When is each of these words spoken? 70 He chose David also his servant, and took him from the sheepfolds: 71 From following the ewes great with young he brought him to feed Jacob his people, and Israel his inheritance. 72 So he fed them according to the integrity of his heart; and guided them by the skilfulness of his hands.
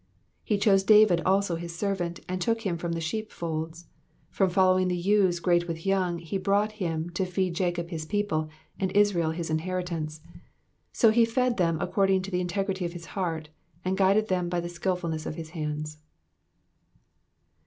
70 0.45 0.55
He 0.55 0.57
chose 0.57 0.83
David 0.83 1.21
also 1.27 1.57
his 1.57 1.77
servant, 1.77 2.21
and 2.27 2.41
took 2.41 2.61
him 2.61 2.75
from 2.75 2.93
the 2.93 2.99
sheepfolds: 2.99 3.81
71 4.31 4.31
From 4.31 4.49
following 4.49 4.87
the 4.87 4.97
ewes 4.97 5.39
great 5.39 5.67
with 5.67 5.85
young 5.85 6.17
he 6.17 6.39
brought 6.39 6.71
him 6.71 7.11
to 7.11 7.23
feed 7.23 7.53
Jacob 7.53 7.89
his 7.91 8.03
people, 8.03 8.49
and 8.79 8.91
Israel 8.93 9.29
his 9.29 9.51
inheritance. 9.51 10.15
72 10.15 10.41
So 10.93 11.11
he 11.11 11.23
fed 11.25 11.57
them 11.57 11.77
according 11.79 12.23
to 12.23 12.31
the 12.31 12.41
integrity 12.41 12.83
of 12.83 12.93
his 12.93 13.05
heart; 13.13 13.49
and 13.85 13.95
guided 13.95 14.27
them 14.27 14.49
by 14.49 14.59
the 14.59 14.69
skilfulness 14.69 15.27
of 15.27 15.35
his 15.35 15.51
hands. 15.51 15.99